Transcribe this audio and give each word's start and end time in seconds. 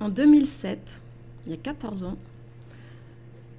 En 0.00 0.08
2007, 0.08 1.00
il 1.46 1.52
y 1.52 1.54
a 1.54 1.58
14 1.58 2.04
ans, 2.04 2.16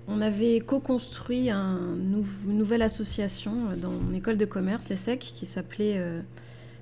on 0.08 0.20
avait 0.22 0.60
co-construit 0.60 1.50
une 1.50 2.24
nouvelle 2.48 2.82
association 2.82 3.54
dans 3.78 3.92
mon 3.92 4.14
école 4.14 4.38
de 4.38 4.46
commerce, 4.46 4.90
l'ESSEC, 4.90 5.20
qui 5.20 5.46
s'appelait 5.46 5.96
euh, 5.98 6.22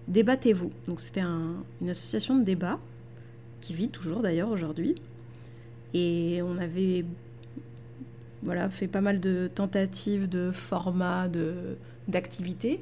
Débattez-vous. 0.08 0.72
Donc 0.88 1.00
c'était 1.00 1.22
une 1.22 1.90
association 1.90 2.38
de 2.38 2.44
débat, 2.44 2.80
qui 3.62 3.74
vit 3.74 3.90
toujours 3.90 4.22
d'ailleurs 4.22 4.50
aujourd'hui. 4.50 4.96
Et 5.94 6.42
on 6.42 6.58
avait 6.58 7.06
fait 8.70 8.88
pas 8.88 9.02
mal 9.02 9.20
de 9.20 9.50
tentatives 9.54 10.30
de 10.30 10.52
formats, 10.52 11.28
d'activités. 12.08 12.82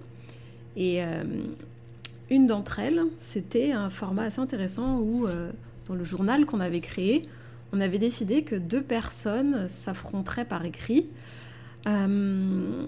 Et 0.75 1.03
euh, 1.03 1.23
une 2.29 2.47
d'entre 2.47 2.79
elles, 2.79 3.01
c'était 3.19 3.71
un 3.71 3.89
format 3.89 4.23
assez 4.23 4.39
intéressant 4.39 4.99
où, 4.99 5.27
euh, 5.27 5.51
dans 5.87 5.95
le 5.95 6.03
journal 6.03 6.45
qu'on 6.45 6.59
avait 6.59 6.81
créé, 6.81 7.27
on 7.73 7.81
avait 7.81 7.97
décidé 7.97 8.43
que 8.43 8.55
deux 8.55 8.81
personnes 8.81 9.67
s'affronteraient 9.67 10.45
par 10.45 10.65
écrit 10.65 11.07
euh, 11.87 12.85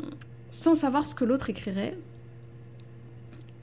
sans 0.49 0.75
savoir 0.75 1.07
ce 1.07 1.15
que 1.15 1.25
l'autre 1.25 1.49
écrirait 1.49 1.97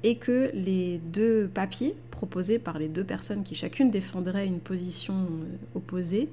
et 0.03 0.17
que 0.17 0.51
les 0.55 0.99
deux 0.99 1.49
papiers 1.53 1.95
proposés 2.11 2.59
par 2.59 2.79
les 2.79 2.89
deux 2.89 3.05
personnes 3.05 3.43
qui 3.43 3.55
chacune 3.55 3.91
défendrait 3.91 4.47
une 4.47 4.61
position 4.61 5.15
euh, 5.15 5.77
opposée 5.77 6.29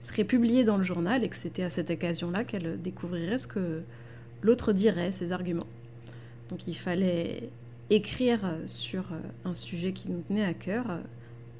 seraient 0.00 0.24
publiés 0.24 0.64
dans 0.64 0.76
le 0.76 0.82
journal 0.82 1.24
et 1.24 1.28
que 1.28 1.36
c'était 1.36 1.62
à 1.62 1.70
cette 1.70 1.90
occasion-là 1.90 2.44
qu'elle 2.44 2.80
découvrirait 2.80 3.38
ce 3.38 3.46
que 3.46 3.82
l'autre 4.42 4.72
dirait, 4.72 5.12
ses 5.12 5.32
arguments. 5.32 5.66
Donc 6.50 6.66
il 6.66 6.74
fallait 6.74 7.48
écrire 7.88 8.40
sur 8.66 9.04
euh, 9.12 9.48
un 9.48 9.54
sujet 9.54 9.92
qui 9.92 10.10
nous 10.10 10.22
tenait 10.28 10.44
à 10.44 10.54
cœur 10.54 10.98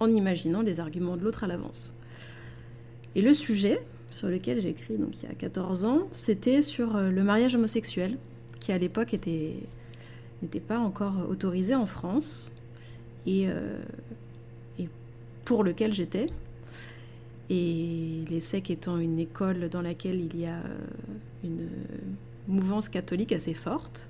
en 0.00 0.08
imaginant 0.08 0.62
les 0.62 0.80
arguments 0.80 1.16
de 1.16 1.22
l'autre 1.22 1.44
à 1.44 1.46
l'avance. 1.46 1.94
Et 3.14 3.22
le 3.22 3.32
sujet 3.32 3.80
sur 4.10 4.28
lequel 4.28 4.60
j'ai 4.60 4.70
écrit 4.70 4.96
donc 4.96 5.22
il 5.22 5.28
y 5.28 5.32
a 5.32 5.34
14 5.34 5.84
ans, 5.84 6.02
c'était 6.12 6.62
sur 6.62 6.96
euh, 6.96 7.10
le 7.10 7.22
mariage 7.24 7.54
homosexuel, 7.54 8.16
qui 8.60 8.72
à 8.72 8.78
l'époque 8.78 9.12
n'était 9.12 10.60
pas 10.60 10.78
encore 10.78 11.14
autorisé 11.28 11.74
en 11.74 11.86
France, 11.86 12.52
et, 13.26 13.48
euh, 13.48 13.82
et 14.78 14.88
pour 15.44 15.64
lequel 15.64 15.92
j'étais. 15.92 16.26
Et 17.50 18.24
l'ESSEC 18.30 18.70
étant 18.70 18.98
une 18.98 19.18
école 19.18 19.68
dans 19.68 19.82
laquelle 19.82 20.20
il 20.20 20.40
y 20.40 20.46
a 20.46 20.56
euh, 20.56 20.78
une 21.44 21.68
mouvance 22.48 22.88
catholique 22.88 23.32
assez 23.32 23.54
forte, 23.54 24.08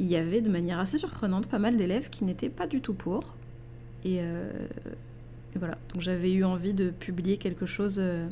il 0.00 0.06
y 0.06 0.16
avait 0.16 0.40
de 0.40 0.50
manière 0.50 0.78
assez 0.78 0.98
surprenante 0.98 1.48
pas 1.48 1.58
mal 1.58 1.76
d'élèves 1.76 2.10
qui 2.10 2.24
n'étaient 2.24 2.48
pas 2.48 2.66
du 2.66 2.80
tout 2.80 2.94
pour. 2.94 3.34
Et, 4.04 4.20
et 5.54 5.58
voilà, 5.58 5.78
donc 5.92 6.02
j'avais 6.02 6.32
eu 6.32 6.44
envie 6.44 6.74
de 6.74 6.90
publier 6.90 7.38
quelque 7.38 7.66
chose 7.66 7.98
euh, 7.98 8.28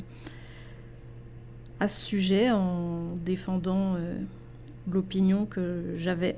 à 1.79 1.87
ce 1.87 2.05
sujet 2.05 2.51
en 2.51 3.15
défendant 3.25 3.95
euh, 3.95 4.15
l'opinion 4.91 5.45
que 5.45 5.95
j'avais 5.97 6.37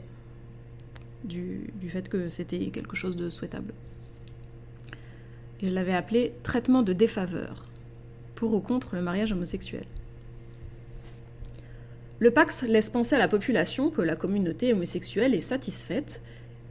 du, 1.24 1.72
du, 1.76 1.90
fait 1.90 2.08
que 2.08 2.30
c'était 2.30 2.68
quelque 2.68 2.96
chose 2.96 3.16
de 3.16 3.30
souhaitable. 3.30 3.74
Et 5.62 5.68
je 5.68 5.74
l'avais 5.74 5.94
appelé 5.94 6.34
traitement 6.44 6.82
de 6.82 6.94
défaveur, 6.94 7.66
pour 8.36 8.54
ou 8.54 8.62
contre 8.62 8.96
le 8.96 9.02
mariage 9.02 9.34
homosexuel. 9.34 9.84
Le 12.20 12.32
Pax 12.32 12.64
laisse 12.64 12.90
penser 12.90 13.16
à 13.16 13.20
la 13.20 13.28
population 13.28 13.90
que 13.90 14.02
la 14.02 14.16
communauté 14.16 14.74
homosexuelle 14.74 15.34
est 15.34 15.42
satisfaite 15.42 16.22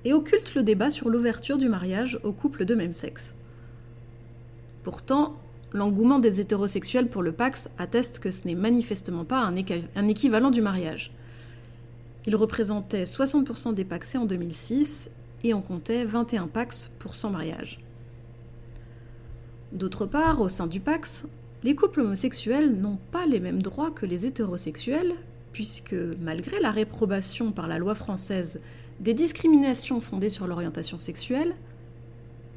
et 0.05 0.13
occulte 0.13 0.55
le 0.55 0.63
débat 0.63 0.91
sur 0.91 1.09
l'ouverture 1.09 1.59
du 1.59 1.69
mariage 1.69 2.19
aux 2.23 2.33
couples 2.33 2.65
de 2.65 2.75
même 2.75 2.93
sexe. 2.93 3.35
Pourtant, 4.83 5.37
l'engouement 5.73 6.19
des 6.19 6.41
hétérosexuels 6.41 7.09
pour 7.09 7.23
le 7.23 7.33
Pax 7.33 7.69
atteste 7.79 8.21
que 8.21 8.31
ce 8.31 8.47
n'est 8.47 8.55
manifestement 8.55 9.25
pas 9.25 9.41
un, 9.41 10.09
équivalent 10.09 10.51
du 10.51 10.63
mariage. 10.63 11.13
Il 12.27 12.37
représentait 12.37 13.05
60% 13.05 13.75
des 13.75 13.85
Paxés 13.85 14.19
en 14.19 14.25
2006 14.25 15.11
et 15.45 15.55
on 15.55 15.63
comptait 15.63 16.05
21 16.05 16.47
Pax 16.47 16.91
pour 16.99 17.15
100 17.15 17.31
mariages. 17.31 17.81
D'autre 19.73 20.07
part, 20.07 20.41
au 20.41 20.49
sein 20.49 20.67
du 20.67 20.81
Pax, 20.81 21.27
les 21.63 21.75
couples 21.75 22.01
homosexuels 22.01 22.73
n'ont 22.73 22.99
pas 23.11 23.27
les 23.27 23.41
mêmes 23.41 23.63
droits 23.63 23.91
que 23.91 24.07
les 24.07 24.25
hétérosexuels, 24.27 25.15
puisque 25.53 25.97
malgré 26.21 26.61
la 26.61 26.71
réprobation 26.71 27.53
par 27.53 27.67
la 27.67 27.79
loi 27.79 27.95
française 27.95 28.61
des 29.01 29.15
discriminations 29.15 30.01
fondées 30.01 30.31
sur 30.31 30.47
l'orientation 30.47 30.99
sexuelle, 30.99 31.55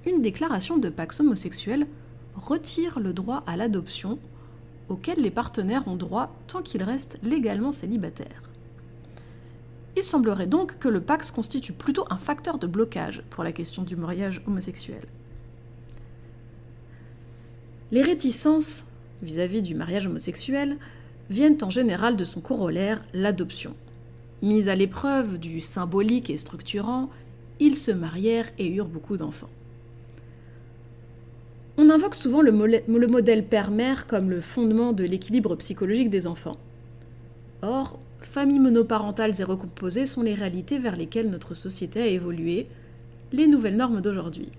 une 0.06 0.22
déclaration 0.22 0.78
de 0.78 0.90
Pax 0.90 1.20
homosexuel 1.20 1.88
retire 2.36 3.00
le 3.00 3.14
droit 3.14 3.44
à 3.46 3.58
l'adoption 3.58 4.18
auquel 4.90 5.22
les 5.22 5.32
partenaires 5.32 5.88
ont 5.88 5.96
droit 5.96 6.36
tant 6.48 6.62
qu'ils 6.62 6.84
restent 6.84 7.20
légalement 7.24 7.72
célibataires. 7.72 8.42
Il 9.96 10.04
semblerait 10.04 10.48
donc 10.48 10.80
que 10.80 10.88
le 10.88 11.02
Pax 11.02 11.32
constitue 11.32 11.74
plutôt 11.74 12.06
un 12.10 12.18
facteur 12.18 12.58
de 12.58 12.68
blocage 12.68 13.24
pour 13.30 13.44
la 13.44 13.52
question 13.52 13.84
du 13.84 13.96
mariage 13.96 14.42
homosexuel. 14.48 15.04
Les 17.92 18.02
réticences 18.02 18.86
vis-à-vis 19.22 19.62
du 19.62 19.76
mariage 19.76 20.08
homosexuel 20.08 20.78
viennent 21.30 21.58
en 21.62 21.70
général 21.70 22.16
de 22.16 22.24
son 22.24 22.42
corollaire, 22.42 23.04
l'adoption. 23.14 23.76
Mis 24.42 24.70
à 24.70 24.76
l'épreuve 24.76 25.38
du 25.38 25.60
symbolique 25.60 26.30
et 26.30 26.38
structurant, 26.38 27.10
ils 27.60 27.76
se 27.76 27.92
marièrent 27.92 28.52
et 28.58 28.68
eurent 28.68 28.88
beaucoup 28.88 29.18
d'enfants. 29.18 29.50
On 31.78 31.90
invoque 31.90 32.16
souvent 32.16 32.42
le, 32.42 32.52
modèle 33.08 33.46
père-mère 33.46 34.08
comme 34.08 34.30
le 34.30 34.42
fondement 34.42 34.94
de 34.94 35.04
l'équilibre 35.04 35.56
psychologique 35.56 36.10
des 36.10 36.28
enfants. 36.28 36.58
Or, 37.62 38.00
familles 38.22 38.60
monoparentales 38.60 39.40
et 39.40 39.44
recomposées 39.44 40.06
sont 40.06 40.24
les 40.24 40.34
réalités 40.34 40.80
vers 40.80 40.96
lesquelles 40.96 41.30
notre 41.30 41.56
société 41.56 42.02
a 42.02 42.08
évolué, 42.08 42.68
les 43.32 43.48
nouvelles 43.48 43.78
normes 43.78 44.02
d'aujourd'hui. 44.02 44.52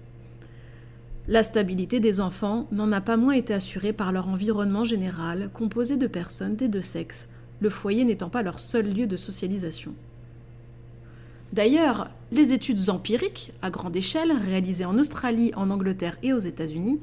La 1.29 1.43
stabilité 1.43 2.01
des 2.01 2.21
enfants 2.21 2.67
n'en 2.73 2.91
a 2.91 3.01
pas 3.01 3.17
moins 3.17 3.35
été 3.35 3.55
assurée 3.55 3.93
par 3.93 4.11
leur 4.11 4.29
environnement 4.29 4.85
général, 4.85 5.51
composé 5.53 5.97
de 5.97 6.07
personnes 6.07 6.57
des 6.57 6.69
deux 6.69 6.83
sexes, 6.83 7.29
le 7.63 7.71
foyer 7.71 8.05
n'étant 8.05 8.29
pas 8.29 8.43
leur 8.43 8.59
seul 8.59 8.93
lieu 8.93 9.07
de 9.07 9.17
socialisation. 9.17 9.95
D'ailleurs, 11.53 12.11
les 12.33 12.53
études 12.53 12.91
empiriques, 12.91 13.53
à 13.63 13.71
grande 13.71 13.95
échelle, 13.95 14.33
réalisées 14.33 14.85
en 14.85 14.99
Australie, 14.99 15.53
en 15.55 15.71
Angleterre 15.71 16.19
et 16.25 16.33
aux 16.33 16.41
États-Unis, 16.41 16.99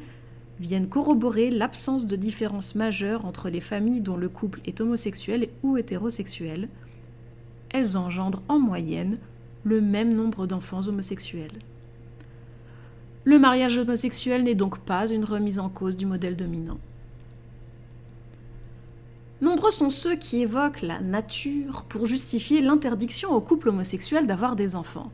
viennent 0.59 0.89
corroborer 0.89 1.49
l'absence 1.49 2.05
de 2.05 2.17
différence 2.17 2.75
majeure 2.75 3.25
entre 3.25 3.49
les 3.49 3.61
familles 3.61 4.01
dont 4.01 4.17
le 4.17 4.27
couple 4.27 4.59
est 4.65 4.81
homosexuel 4.81 5.47
ou 5.63 5.77
hétérosexuel. 5.77 6.67
Elles 7.69 7.95
engendrent 7.95 8.43
en 8.49 8.59
moyenne 8.59 9.17
le 9.63 9.79
même 9.79 10.13
nombre 10.13 10.45
d'enfants 10.45 10.87
homosexuels. 10.87 11.59
Le 13.23 13.39
mariage 13.39 13.77
homosexuel 13.77 14.43
n'est 14.43 14.55
donc 14.55 14.79
pas 14.79 15.07
une 15.07 15.23
remise 15.23 15.59
en 15.59 15.69
cause 15.69 15.95
du 15.95 16.05
modèle 16.05 16.35
dominant. 16.35 16.79
Nombreux 19.41 19.71
sont 19.71 19.89
ceux 19.89 20.15
qui 20.15 20.41
évoquent 20.41 20.81
la 20.81 20.99
nature 20.99 21.85
pour 21.87 22.05
justifier 22.05 22.59
l'interdiction 22.59 23.31
aux 23.31 23.39
couples 23.39 23.69
homosexuels 23.69 24.27
d'avoir 24.27 24.57
des 24.57 24.75
enfants. 24.75 25.11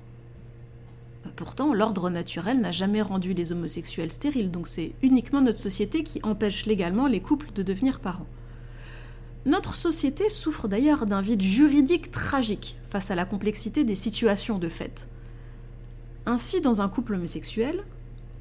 Pourtant, 1.35 1.73
l'ordre 1.73 2.09
naturel 2.09 2.59
n'a 2.59 2.71
jamais 2.71 3.03
rendu 3.03 3.33
les 3.33 3.51
homosexuels 3.51 4.11
stériles, 4.11 4.49
donc 4.49 4.67
c'est 4.67 4.93
uniquement 5.03 5.41
notre 5.41 5.59
société 5.59 6.03
qui 6.03 6.19
empêche 6.23 6.65
légalement 6.65 7.07
les 7.07 7.19
couples 7.19 7.51
de 7.53 7.61
devenir 7.61 7.99
parents. 7.99 8.25
Notre 9.45 9.75
société 9.75 10.29
souffre 10.29 10.67
d'ailleurs 10.67 11.05
d'un 11.05 11.21
vide 11.21 11.41
juridique 11.41 12.09
tragique 12.09 12.77
face 12.89 13.11
à 13.11 13.15
la 13.15 13.25
complexité 13.25 13.83
des 13.83 13.93
situations 13.93 14.57
de 14.57 14.69
fait. 14.69 15.07
Ainsi, 16.25 16.61
dans 16.61 16.81
un 16.81 16.89
couple 16.89 17.13
homosexuel, 17.13 17.83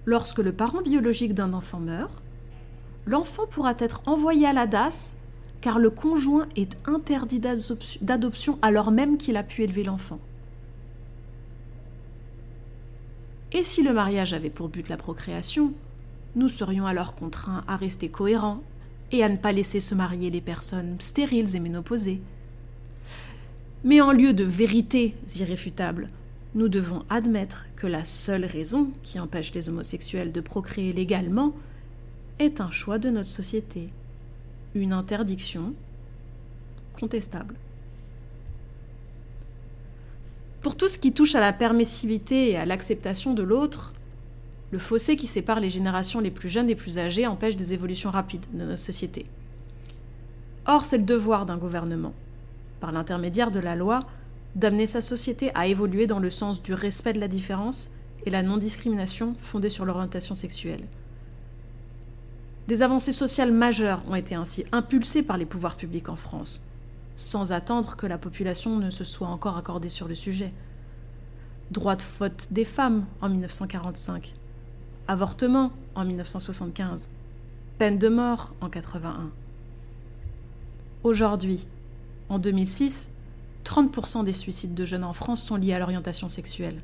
lorsque 0.07 0.39
le 0.39 0.53
parent 0.53 0.81
biologique 0.81 1.35
d'un 1.35 1.53
enfant 1.53 1.81
meurt, 1.81 2.23
l'enfant 3.05 3.47
pourra 3.47 3.75
être 3.79 4.01
envoyé 4.07 4.47
à 4.47 4.55
la 4.55 4.67
DAS 4.67 5.15
car 5.65 5.79
le 5.79 5.89
conjoint 5.89 6.47
est 6.57 6.77
interdit 6.87 7.41
d'adoption 7.41 8.59
alors 8.61 8.91
même 8.91 9.17
qu'il 9.17 9.39
a 9.39 9.43
pu 9.43 9.63
élever 9.63 9.83
l'enfant. 9.83 10.19
Et 13.51 13.63
si 13.63 13.83
le 13.83 13.95
mariage 13.95 14.35
avait 14.35 14.51
pour 14.51 14.69
but 14.69 14.91
la 14.91 14.99
procréation, 14.99 15.73
nous 16.37 16.51
serions 16.51 16.85
alors 16.85 17.15
contraints 17.15 17.65
à 17.67 17.79
rester 17.79 18.11
cohérents 18.11 18.63
et 19.11 19.25
à 19.25 19.31
ne 19.31 19.39
pas 19.39 19.53
laisser 19.53 19.81
se 19.81 19.95
marier 19.95 20.29
les 20.29 20.43
personnes 20.43 20.97
stériles 20.99 21.57
et 21.57 21.61
ménopausées. 21.61 22.21
Mais 23.85 24.03
en 24.03 24.13
lieu 24.13 24.35
de 24.35 24.45
vérités 24.45 25.15
irréfutables, 25.39 26.11
nous 26.55 26.69
devons 26.69 27.07
admettre 27.09 27.65
que 27.75 27.87
la 27.87 28.05
seule 28.05 28.45
raison 28.45 28.91
qui 29.03 29.19
empêche 29.19 29.55
les 29.55 29.71
homosexuels 29.71 30.31
de 30.31 30.43
procréer 30.43 30.93
légalement 30.93 31.55
est 32.39 32.61
un 32.61 32.71
choix 32.71 32.99
de 32.99 33.09
notre 33.09 33.31
société 33.31 33.89
une 34.75 34.93
interdiction 34.93 35.75
contestable. 36.99 37.55
Pour 40.63 40.77
tout 40.77 40.89
ce 40.89 40.99
qui 40.99 41.13
touche 41.13 41.35
à 41.35 41.41
la 41.41 41.53
permissivité 41.53 42.51
et 42.51 42.57
à 42.57 42.65
l'acceptation 42.65 43.35
de 43.35 43.43
l'autre, 43.43 43.93
Le 44.75 44.81
fossé 44.81 45.15
qui 45.15 45.29
sépare 45.29 45.61
les 45.61 45.71
générations 45.71 46.19
les 46.19 46.33
plus 46.33 46.49
jeunes 46.49 46.67
des 46.67 46.75
plus 46.75 46.99
âgées 46.99 47.29
empêche 47.29 47.55
des 47.55 47.73
évolutions 47.73 48.11
rapides 48.11 48.45
de 48.53 48.65
notre 48.65 48.83
société. 48.83 49.27
Or, 50.67 50.85
c'est 50.85 50.99
le 50.99 51.05
devoir 51.05 51.47
d'un 51.47 51.59
gouvernement, 51.59 52.13
par 52.81 52.91
l'intermédiaire 52.91 53.53
de 53.53 53.61
la 53.61 53.77
loi, 53.77 54.05
d'amener 54.57 54.87
sa 54.87 55.01
société 55.01 55.53
à 55.55 55.69
évoluer 55.69 56.09
dans 56.09 56.19
le 56.19 56.29
sens 56.29 56.61
du 56.61 56.75
respect 56.75 57.13
de 57.13 57.21
la 57.21 57.29
différence 57.29 57.93
et 58.27 58.31
la 58.31 58.43
non-discrimination 58.43 59.37
fondée 59.39 59.69
sur 59.69 59.85
l'orientation 59.85 60.35
sexuelle. 60.35 60.83
Des 62.67 62.81
avancées 62.81 63.13
sociales 63.13 63.53
majeures 63.53 64.03
ont 64.09 64.15
été 64.15 64.35
ainsi 64.35 64.65
impulsées 64.73 65.23
par 65.23 65.37
les 65.37 65.45
pouvoirs 65.45 65.77
publics 65.77 66.09
en 66.09 66.17
France, 66.17 66.65
sans 67.17 67.53
attendre 67.53 67.95
que 67.95 68.07
la 68.07 68.17
population 68.17 68.79
ne 68.79 68.89
se 68.89 69.05
soit 69.05 69.29
encore 69.29 69.59
accordée 69.59 69.91
sur 69.91 70.09
le 70.09 70.15
sujet. 70.15 70.51
Droit 71.71 71.97
de 71.97 72.05
vote 72.19 72.49
des 72.53 72.65
femmes 72.65 73.05
en 73.21 73.29
1945, 73.29 74.35
avortement 75.09 75.73
en 75.95 76.07
1975, 76.07 77.11
peine 77.79 77.99
de 77.99 78.09
mort 78.09 78.55
en 78.63 78.71
81. 78.71 79.31
Aujourd'hui, 81.03 81.67
en 82.31 82.39
2006, 82.39 83.11
30% 83.67 84.25
des 84.25 84.33
suicides 84.33 84.75
de 84.75 84.87
jeunes 84.87 85.05
en 85.05 85.13
France 85.13 85.43
sont 85.43 85.57
liés 85.57 85.75
à 85.75 85.79
l'orientation 85.79 86.31
sexuelle. 86.31 86.81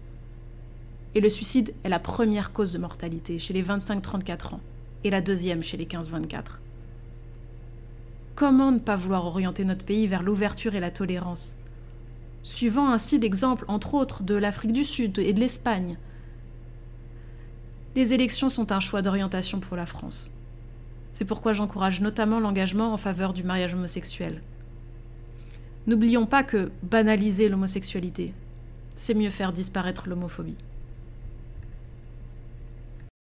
Et 1.15 1.23
le 1.23 1.31
suicide 1.31 1.73
est 1.85 1.89
la 1.89 1.99
première 1.99 2.53
cause 2.53 2.75
de 2.75 2.79
mortalité 2.79 3.39
chez 3.39 3.55
les 3.55 3.63
25-34 3.63 4.57
ans 4.57 4.61
et 5.05 5.11
la 5.11 5.21
deuxième 5.21 5.63
chez 5.63 5.77
les 5.77 5.87
15-24. 5.87 6.59
Comment 8.35 8.73
ne 8.73 8.79
pas 8.79 8.97
vouloir 8.97 9.27
orienter 9.27 9.65
notre 9.65 9.85
pays 9.85 10.07
vers 10.07 10.23
l'ouverture 10.23 10.75
et 10.75 10.81
la 10.81 10.91
tolérance? 10.91 11.55
Suivant 12.43 12.91
ainsi 12.91 13.19
l'exemple, 13.19 13.65
entre 13.69 13.95
autres, 13.95 14.23
de 14.23 14.35
l'Afrique 14.35 14.73
du 14.73 14.85
Sud 14.85 15.19
et 15.19 15.33
de 15.33 15.41
l'Espagne. 15.41 15.99
Les 17.97 18.15
élections 18.15 18.49
sont 18.49 18.73
un 18.73 18.81
choix 18.81 19.03
d'orientation 19.03 19.61
pour 19.61 19.77
la 19.77 19.85
France. 19.85 20.31
C'est 21.13 21.25
pourquoi 21.25 21.53
j'encourage 21.53 22.01
notamment 22.01 22.41
l'engagement 22.41 22.93
en 22.93 22.97
faveur 22.97 23.35
du 23.35 23.43
mariage 23.43 23.75
homosexuel. 23.75 24.41
N'oublions 25.87 26.25
pas 26.25 26.45
que 26.45 26.71
banaliser 26.83 27.49
l'homosexualité, 27.49 28.33
c'est 28.95 29.15
mieux 29.15 29.31
faire 29.31 29.53
disparaître 29.53 30.09
l'homophobie. 30.09 30.57